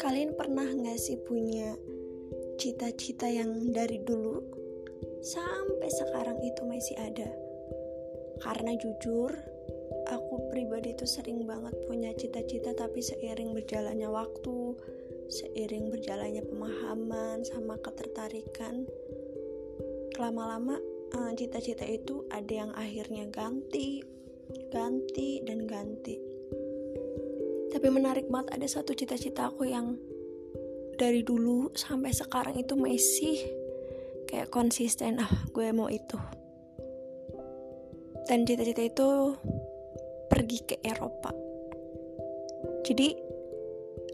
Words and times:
Kalian 0.00 0.32
pernah 0.32 0.64
gak 0.64 0.96
sih 0.96 1.20
punya 1.28 1.76
cita-cita 2.56 3.28
yang 3.28 3.68
dari 3.68 4.00
dulu 4.00 4.40
sampai 5.20 5.92
sekarang 5.92 6.40
itu 6.40 6.64
masih 6.64 6.96
ada? 7.04 7.28
Karena 8.40 8.72
jujur, 8.80 9.28
aku 10.08 10.34
pribadi 10.48 10.96
itu 10.96 11.04
sering 11.04 11.44
banget 11.44 11.76
punya 11.84 12.16
cita-cita 12.16 12.72
tapi 12.72 13.04
seiring 13.04 13.52
berjalannya 13.52 14.08
waktu, 14.08 14.72
seiring 15.28 15.92
berjalannya 15.92 16.48
pemahaman 16.48 17.44
sama 17.44 17.76
ketertarikan, 17.84 18.88
lama-lama 20.16 20.80
eh, 21.12 21.32
cita-cita 21.36 21.84
itu 21.84 22.24
ada 22.32 22.64
yang 22.64 22.72
akhirnya 22.72 23.28
ganti, 23.28 24.16
ganti 24.72 25.40
dan 25.44 25.64
ganti. 25.64 26.16
Tapi 27.68 27.86
menarik 27.92 28.26
banget 28.32 28.56
ada 28.56 28.66
satu 28.68 28.96
cita-cita 28.96 29.52
aku 29.52 29.68
yang 29.68 29.96
dari 30.98 31.22
dulu 31.22 31.70
sampai 31.78 32.10
sekarang 32.10 32.58
itu 32.58 32.74
masih 32.74 33.36
kayak 34.26 34.50
konsisten 34.50 35.20
ah 35.22 35.32
gue 35.52 35.70
mau 35.70 35.86
itu. 35.86 36.18
Dan 38.28 38.44
cita-cita 38.44 38.82
itu 38.84 39.08
pergi 40.28 40.58
ke 40.68 40.76
Eropa. 40.84 41.32
Jadi 42.84 43.16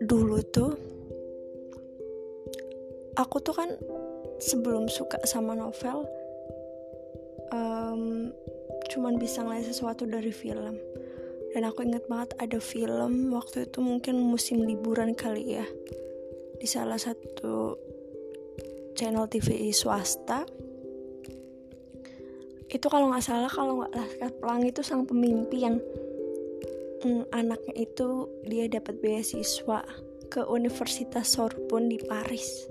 dulu 0.00 0.38
tuh 0.48 0.72
aku 3.18 3.36
tuh 3.42 3.54
kan 3.56 3.70
sebelum 4.38 4.86
suka 4.86 5.18
sama 5.26 5.58
novel 5.58 6.06
um, 7.50 8.30
cuman 8.98 9.14
bisa 9.14 9.46
ngeliat 9.46 9.70
sesuatu 9.70 10.10
dari 10.10 10.34
film. 10.34 10.74
Dan 11.54 11.62
aku 11.62 11.86
inget 11.86 12.02
banget 12.10 12.34
ada 12.42 12.58
film 12.58 13.30
waktu 13.30 13.70
itu 13.70 13.78
mungkin 13.78 14.18
musim 14.18 14.66
liburan 14.66 15.14
kali 15.14 15.54
ya. 15.54 15.66
Di 16.58 16.66
salah 16.66 16.98
satu 16.98 17.78
channel 18.98 19.30
TV 19.30 19.70
swasta. 19.70 20.42
Itu 22.66 22.90
kalau 22.90 23.14
nggak 23.14 23.22
salah 23.22 23.46
kalau 23.46 23.86
nggak 23.86 23.94
Laskar 23.94 24.32
Pelangi 24.42 24.68
itu 24.74 24.82
sang 24.82 25.06
pemimpi 25.06 25.62
yang 25.62 25.78
mm, 27.06 27.30
anaknya 27.30 27.74
itu 27.78 28.26
dia 28.44 28.66
dapat 28.66 28.98
beasiswa 28.98 29.86
ke 30.26 30.42
Universitas 30.42 31.38
Sorbonne 31.38 31.86
di 31.86 32.02
Paris. 32.02 32.66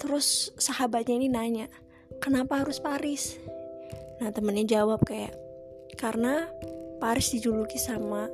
Terus 0.00 0.50
sahabatnya 0.56 1.20
ini 1.20 1.28
nanya 1.28 1.66
kenapa 2.18 2.64
harus 2.64 2.80
Paris 2.80 3.38
nah 4.22 4.30
temennya 4.30 4.78
jawab 4.78 5.02
kayak 5.02 5.34
karena 5.98 6.46
Paris 7.02 7.34
dijuluki 7.34 7.74
sama 7.74 8.30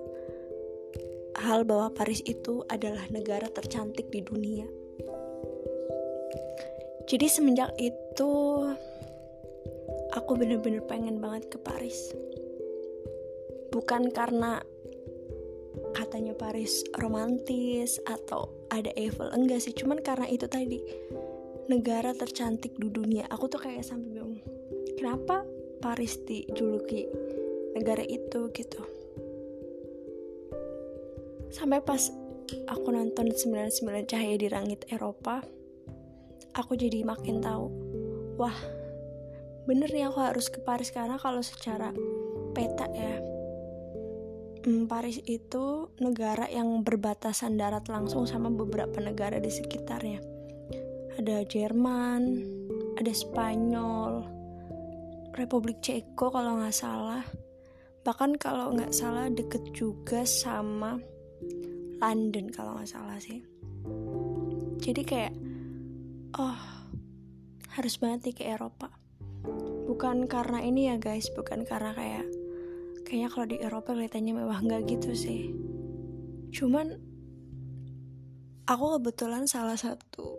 hal 1.41 1.65
bahwa 1.65 1.89
Paris 1.97 2.21
itu 2.29 2.61
adalah 2.69 3.09
negara 3.09 3.49
tercantik 3.49 4.13
di 4.13 4.21
dunia. 4.21 4.69
Jadi 7.09 7.25
semenjak 7.25 7.73
itu 7.81 8.33
aku 10.13 10.31
bener-bener 10.37 10.85
pengen 10.85 11.25
banget 11.25 11.49
ke 11.49 11.57
Paris. 11.57 12.13
Bukan 13.73 14.13
karena 14.13 14.61
katanya 15.97 16.37
Paris 16.37 16.85
romantis 17.01 17.97
atau 18.05 18.53
ada 18.69 18.93
Eiffel 18.93 19.33
enggak 19.33 19.65
sih, 19.65 19.73
cuman 19.73 20.05
karena 20.05 20.29
itu 20.29 20.45
tadi 20.45 20.85
negara 21.73 22.13
tercantik 22.13 22.77
di 22.77 22.93
dunia. 22.93 23.25
Aku 23.33 23.49
tuh 23.49 23.65
kayak 23.65 23.89
sampai 23.89 24.13
bingung. 24.13 24.45
Kenapa 25.01 25.49
Paris 25.79 26.19
dijuluki 26.27 27.07
negara 27.75 28.03
itu 28.03 28.51
gitu. 28.51 28.83
Sampai 31.49 31.81
pas 31.81 32.13
aku 32.69 32.89
nonton 32.93 33.29
99 33.33 34.09
cahaya 34.09 34.37
di 34.41 34.49
langit 34.49 34.89
Eropa 34.89 35.45
aku 36.57 36.75
jadi 36.75 37.05
makin 37.05 37.45
tahu 37.45 37.67
wah 38.41 38.57
bener 39.69 39.93
nih 39.93 40.09
aku 40.09 40.19
harus 40.25 40.49
ke 40.49 40.65
Paris 40.65 40.89
karena 40.89 41.21
kalau 41.21 41.45
secara 41.45 41.93
peta 42.57 42.89
ya 42.89 43.21
hmm, 44.65 44.89
Paris 44.89 45.21
itu 45.29 45.93
negara 46.01 46.49
yang 46.49 46.81
berbatasan 46.81 47.61
darat 47.61 47.85
langsung 47.93 48.25
sama 48.25 48.49
beberapa 48.49 48.97
negara 48.99 49.37
di 49.37 49.53
sekitarnya. 49.53 50.21
Ada 51.21 51.45
Jerman 51.45 52.23
ada 52.97 53.13
Spanyol 53.13 54.38
Republik 55.39 55.79
Ceko 55.79 56.35
kalau 56.35 56.59
nggak 56.59 56.75
salah. 56.75 57.23
Bahkan 58.03 58.43
kalau 58.43 58.75
nggak 58.75 58.91
salah 58.91 59.31
deket 59.31 59.63
juga 59.71 60.27
sama 60.27 60.99
London 62.03 62.51
kalau 62.51 62.75
nggak 62.75 62.91
salah 62.91 63.15
sih. 63.23 63.39
Jadi 64.83 65.03
kayak 65.07 65.35
oh 66.35 66.59
harus 67.79 67.95
banget 68.03 68.31
nih 68.31 68.37
ke 68.37 68.45
Eropa. 68.51 68.91
Bukan 69.87 70.27
karena 70.27 70.59
ini 70.67 70.91
ya 70.91 70.99
guys 70.99 71.31
bukan 71.31 71.63
karena 71.63 71.95
kayak 71.95 72.27
kayaknya 73.07 73.29
kalau 73.31 73.47
di 73.47 73.57
Eropa 73.63 73.95
kelihatannya 73.95 74.33
mewah 74.35 74.59
nggak 74.59 74.91
gitu 74.91 75.15
sih. 75.15 75.55
Cuman 76.51 76.99
aku 78.67 78.99
kebetulan 78.99 79.47
salah 79.47 79.79
satu 79.79 80.37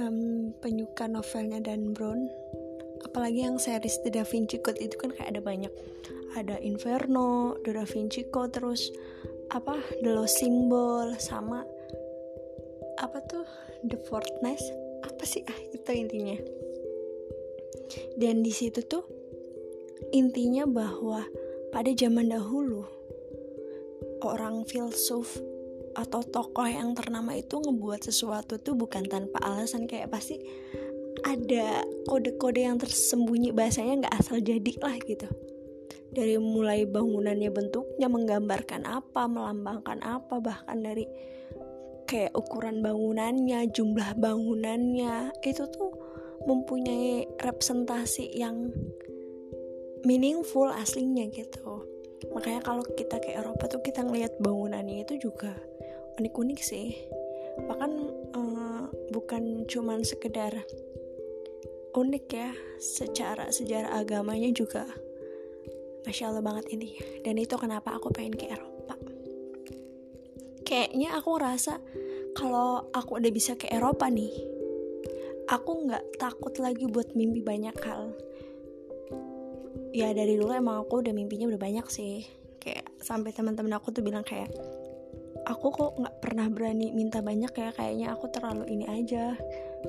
um, 0.00 0.52
penyuka 0.62 1.10
novelnya 1.10 1.60
Dan 1.60 1.92
Brown 1.92 2.28
apalagi 3.04 3.44
yang 3.44 3.60
series 3.60 4.00
The 4.06 4.10
Da 4.14 4.24
Vinci 4.24 4.62
Code 4.62 4.80
itu 4.80 4.96
kan 4.96 5.12
kayak 5.12 5.36
ada 5.36 5.42
banyak. 5.42 5.72
Ada 6.36 6.60
Inferno, 6.60 7.56
The 7.64 7.76
Da 7.76 7.84
Vinci 7.88 8.28
Code, 8.28 8.56
terus 8.56 8.92
apa 9.52 9.78
The 10.02 10.10
Lost 10.10 10.42
Symbol 10.42 11.14
sama 11.20 11.62
apa 12.96 13.18
tuh 13.28 13.46
The 13.84 14.00
Fortnite 14.08 14.66
apa 15.04 15.22
sih? 15.22 15.44
Ah 15.46 15.58
itu 15.72 15.90
intinya. 15.92 16.36
Dan 18.18 18.42
di 18.42 18.50
situ 18.50 18.82
tuh 18.82 19.04
intinya 20.10 20.66
bahwa 20.66 21.22
pada 21.70 21.92
zaman 21.94 22.32
dahulu 22.32 22.84
orang 24.24 24.66
filsuf 24.66 25.38
atau 25.96 26.20
tokoh 26.20 26.68
yang 26.68 26.92
ternama 26.92 27.32
itu 27.32 27.56
ngebuat 27.56 28.04
sesuatu 28.04 28.60
tuh 28.60 28.76
bukan 28.76 29.06
tanpa 29.08 29.40
alasan. 29.40 29.88
Kayak 29.88 30.12
pasti 30.12 30.40
ada 31.26 31.82
kode-kode 32.06 32.62
yang 32.62 32.78
tersembunyi 32.78 33.50
bahasanya 33.50 34.06
nggak 34.06 34.16
asal 34.22 34.38
jadi 34.38 34.72
lah 34.78 34.94
gitu 35.02 35.26
dari 36.16 36.40
mulai 36.40 36.88
bangunannya 36.88 37.52
bentuknya 37.52 38.08
menggambarkan 38.08 38.88
apa, 38.88 39.28
melambangkan 39.28 40.00
apa, 40.00 40.40
bahkan 40.40 40.80
dari 40.80 41.04
kayak 42.08 42.32
ukuran 42.32 42.80
bangunannya, 42.80 43.68
jumlah 43.68 44.16
bangunannya 44.16 45.36
itu 45.44 45.68
tuh 45.68 45.92
mempunyai 46.48 47.28
representasi 47.36 48.32
yang 48.32 48.72
meaningful 50.08 50.72
aslinya 50.72 51.28
gitu. 51.28 51.84
Makanya 52.32 52.64
kalau 52.64 52.80
kita 52.96 53.20
ke 53.20 53.36
Eropa 53.36 53.68
tuh 53.68 53.84
kita 53.84 54.00
ngelihat 54.00 54.40
bangunannya 54.40 55.04
itu 55.04 55.28
juga 55.28 55.52
unik-unik 56.16 56.60
sih. 56.64 56.96
Bahkan 57.60 57.92
uh, 58.32 58.82
bukan 59.12 59.68
cuman 59.68 60.00
sekedar 60.00 60.64
unik 61.96 62.26
ya, 62.28 62.52
secara 62.76 63.48
sejarah 63.48 63.96
agamanya 63.96 64.52
juga. 64.52 64.84
Masya 66.04 66.30
Allah 66.30 66.44
banget 66.44 66.76
ini. 66.76 66.94
Dan 67.24 67.40
itu 67.40 67.56
kenapa 67.56 67.96
aku 67.96 68.12
pengen 68.12 68.36
ke 68.36 68.46
Eropa. 68.52 68.94
Kayaknya 70.66 71.14
aku 71.18 71.28
ngerasa 71.38 71.78
Kalau 72.36 72.90
aku 72.90 73.22
udah 73.22 73.32
bisa 73.32 73.54
ke 73.54 73.70
Eropa 73.70 74.10
nih 74.10 74.34
Aku 75.46 75.86
gak 75.86 76.18
takut 76.18 76.52
lagi 76.58 76.90
buat 76.90 77.14
mimpi 77.14 77.38
banyak 77.38 77.78
hal. 77.86 78.10
Ya 79.94 80.10
dari 80.10 80.34
dulu 80.34 80.50
emang 80.50 80.82
aku 80.82 81.06
udah 81.06 81.14
mimpinya 81.14 81.46
udah 81.46 81.62
banyak 81.62 81.86
sih. 81.86 82.26
Kayak 82.58 82.90
sampai 82.98 83.30
teman-teman 83.30 83.78
aku 83.78 83.94
tuh 83.94 84.02
bilang 84.02 84.26
kayak 84.26 84.50
Aku 85.46 85.70
kok 85.70 85.94
gak 86.02 86.18
pernah 86.18 86.50
berani 86.50 86.90
minta 86.90 87.22
banyak 87.22 87.54
ya 87.54 87.70
Kayaknya 87.70 88.10
aku 88.10 88.26
terlalu 88.34 88.66
ini 88.66 88.90
aja 88.90 89.38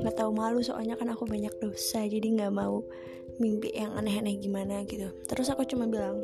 Gak 0.04 0.16
tahu 0.18 0.32
malu 0.34 0.62
soalnya 0.62 0.94
kan 0.94 1.10
aku 1.10 1.26
banyak 1.26 1.54
dosa 1.58 2.06
Jadi 2.06 2.38
gak 2.38 2.54
mau 2.54 2.86
mimpi 3.38 3.74
yang 3.74 3.94
aneh-aneh 3.94 4.38
gimana 4.42 4.82
gitu. 4.86 5.10
Terus 5.30 5.48
aku 5.54 5.64
cuma 5.66 5.86
bilang 5.86 6.22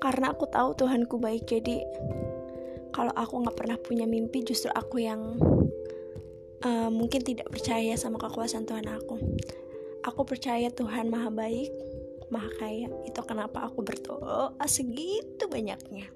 karena 0.00 0.32
aku 0.32 0.48
tahu 0.48 0.72
Tuhanku 0.80 1.20
baik 1.20 1.44
jadi 1.44 1.84
kalau 2.90 3.12
aku 3.12 3.44
nggak 3.44 3.52
pernah 3.52 3.76
punya 3.76 4.08
mimpi 4.08 4.40
justru 4.40 4.72
aku 4.72 5.04
yang 5.04 5.36
uh, 6.64 6.88
mungkin 6.88 7.20
tidak 7.20 7.52
percaya 7.52 7.94
sama 8.00 8.16
kekuasaan 8.16 8.64
Tuhan 8.64 8.88
aku. 8.88 9.20
Aku 10.08 10.24
percaya 10.24 10.72
Tuhan 10.72 11.12
maha 11.12 11.28
baik 11.28 11.68
maha 12.32 12.48
kaya. 12.56 12.88
Itu 13.04 13.20
kenapa 13.28 13.68
aku 13.68 13.84
berdoa 13.84 14.56
segitu 14.64 15.44
banyaknya. 15.52 16.08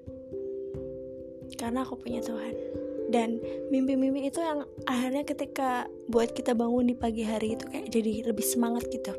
Karena 1.55 1.85
aku 1.85 2.01
punya 2.01 2.25
Tuhan 2.25 2.84
dan 3.09 3.37
mimpi-mimpi 3.69 4.29
itu 4.29 4.41
yang 4.41 4.65
akhirnya 4.89 5.23
ketika 5.27 5.85
buat 6.09 6.33
kita 6.33 6.57
bangun 6.57 6.89
di 6.89 6.95
pagi 6.97 7.21
hari 7.21 7.53
itu 7.53 7.65
kayak 7.69 7.87
jadi 7.93 8.33
lebih 8.33 8.45
semangat 8.45 8.87
gitu. 8.89 9.13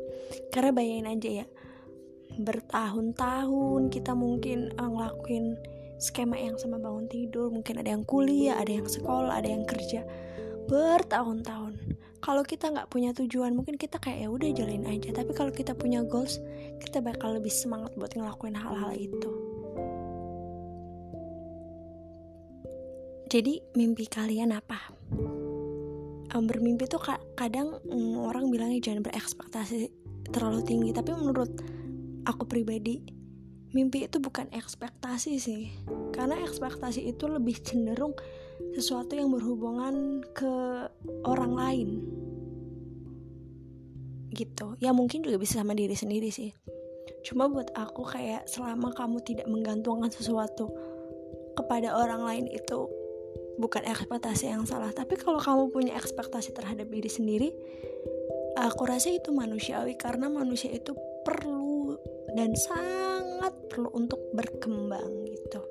Karena 0.51 0.71
bayangin 0.75 1.07
aja 1.07 1.29
ya 1.43 1.45
bertahun-tahun 2.37 3.89
kita 3.89 4.13
mungkin 4.13 4.69
uh, 4.77 4.89
ngelakuin 4.89 5.57
skema 5.97 6.37
yang 6.37 6.53
sama 6.61 6.77
bangun 6.77 7.09
tidur 7.09 7.49
mungkin 7.49 7.81
ada 7.81 7.97
yang 7.97 8.05
kuliah 8.05 8.61
ada 8.61 8.69
yang 8.69 8.85
sekolah 8.85 9.33
ada 9.33 9.49
yang 9.49 9.65
kerja 9.65 10.05
bertahun-tahun. 10.67 11.97
Kalau 12.17 12.43
kita 12.43 12.69
nggak 12.75 12.91
punya 12.91 13.15
tujuan 13.15 13.55
mungkin 13.55 13.79
kita 13.79 14.03
kayak 14.03 14.27
ya 14.27 14.29
udah 14.29 14.49
jalanin 14.51 14.85
aja. 14.85 15.15
Tapi 15.15 15.31
kalau 15.31 15.49
kita 15.49 15.73
punya 15.73 16.03
goals 16.03 16.43
kita 16.83 16.99
bakal 16.99 17.39
lebih 17.39 17.53
semangat 17.53 17.95
buat 17.95 18.11
ngelakuin 18.13 18.53
hal-hal 18.53 18.91
itu 18.93 19.46
jadi 23.27 23.59
mimpi 23.75 24.07
kalian 24.07 24.55
apa? 24.55 24.79
Um, 26.31 26.43
bermimpi 26.47 26.87
tuh 26.87 26.99
kadang 27.35 27.79
um, 27.91 28.23
orang 28.23 28.47
bilangnya 28.47 28.79
jangan 28.79 29.03
berekspektasi 29.03 29.91
terlalu 30.31 30.63
tinggi. 30.63 30.89
Tapi 30.95 31.11
menurut 31.11 31.51
aku 32.23 32.47
pribadi 32.47 33.03
mimpi 33.75 34.07
itu 34.07 34.23
bukan 34.23 34.47
ekspektasi 34.55 35.39
sih. 35.43 35.67
Karena 36.15 36.39
ekspektasi 36.39 37.03
itu 37.03 37.27
lebih 37.27 37.59
cenderung 37.63 38.15
sesuatu 38.73 39.13
yang 39.19 39.27
berhubungan 39.31 40.23
ke 40.31 40.87
orang 41.27 41.53
lain. 41.53 41.89
Gitu. 44.31 44.79
Ya 44.79 44.95
mungkin 44.95 45.27
juga 45.27 45.35
bisa 45.35 45.59
sama 45.59 45.75
diri 45.75 45.95
sendiri 45.99 46.31
sih. 46.31 46.55
Cuma 47.27 47.51
buat 47.51 47.75
aku 47.75 48.07
kayak 48.07 48.47
selama 48.47 48.95
kamu 48.95 49.19
tidak 49.27 49.47
menggantungkan 49.51 50.11
sesuatu 50.11 50.71
kepada 51.59 51.91
orang 51.97 52.23
lain 52.23 52.45
itu 52.47 52.87
bukan 53.57 53.83
ekspektasi 53.85 54.53
yang 54.53 54.63
salah 54.69 54.93
tapi 54.93 55.17
kalau 55.17 55.41
kamu 55.41 55.73
punya 55.73 55.93
ekspektasi 55.97 56.53
terhadap 56.53 56.87
diri 56.89 57.09
sendiri 57.09 57.49
aku 58.57 58.89
rasa 58.89 59.13
itu 59.13 59.29
manusiawi 59.29 59.93
karena 59.93 60.29
manusia 60.29 60.73
itu 60.73 60.97
perlu 61.21 61.93
dan 62.33 62.53
sangat 62.57 63.53
perlu 63.69 63.89
untuk 63.93 64.19
berkembang 64.33 65.25
gitu. 65.25 65.61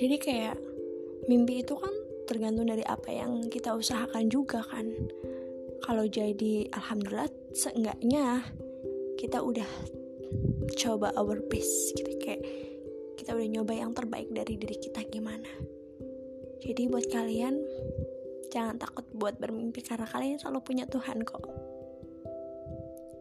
Jadi 0.00 0.16
kayak 0.16 0.56
mimpi 1.28 1.60
itu 1.60 1.76
kan 1.76 1.92
tergantung 2.24 2.70
dari 2.70 2.86
apa 2.86 3.10
yang 3.10 3.50
kita 3.50 3.74
usahakan 3.76 4.30
juga 4.30 4.64
kan. 4.64 4.88
Kalau 5.84 6.06
jadi 6.06 6.70
alhamdulillah 6.72 7.28
seenggaknya 7.52 8.46
kita 9.18 9.42
udah 9.42 9.66
coba 10.78 11.12
our 11.18 11.42
best 11.50 11.98
gitu 11.98 12.14
kayak 12.22 12.40
kita 13.20 13.36
udah 13.36 13.48
nyoba 13.60 13.76
yang 13.76 13.92
terbaik 13.92 14.32
dari 14.32 14.56
diri 14.56 14.80
kita 14.80 15.04
gimana 15.12 15.52
jadi 16.64 16.88
buat 16.88 17.04
kalian 17.12 17.60
jangan 18.48 18.80
takut 18.80 19.04
buat 19.12 19.36
bermimpi 19.36 19.84
karena 19.84 20.08
kalian 20.08 20.40
selalu 20.40 20.64
punya 20.64 20.88
Tuhan 20.88 21.20
kok 21.28 21.44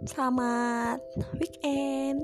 Selamat 0.08 1.04
weekend. 1.36 2.24